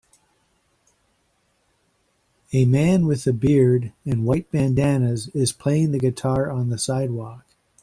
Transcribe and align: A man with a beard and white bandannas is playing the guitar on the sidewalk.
A 2.53 2.65
man 2.65 3.05
with 3.05 3.27
a 3.27 3.33
beard 3.33 3.93
and 4.03 4.25
white 4.25 4.49
bandannas 4.51 5.27
is 5.35 5.51
playing 5.51 5.91
the 5.91 5.99
guitar 5.99 6.49
on 6.49 6.69
the 6.69 6.79
sidewalk. 6.79 7.45